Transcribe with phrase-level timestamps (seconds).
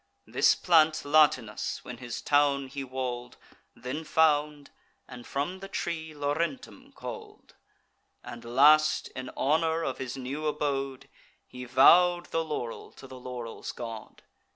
[0.25, 3.37] This plant Latinus, when his town he wall'd,
[3.75, 4.71] Then found,
[5.07, 7.53] and from the tree Laurentum call'd;
[8.23, 11.07] And last, in honour of his new abode,
[11.45, 14.23] He vow'd the laurel to the laurel's god.